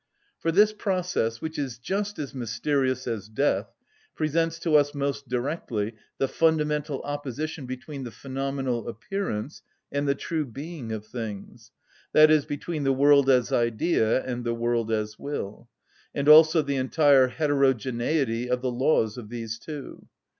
[0.39, 3.67] For this process, which is just as mysterious as death,
[4.15, 9.61] presents to us most directly the fundamental opposition between the phenomenal appearance
[9.91, 11.69] and the true being of things,
[12.15, 15.69] i.e., between the world as idea and the world as will,
[16.15, 20.07] and also the entire heterogeneity of the laws of these two.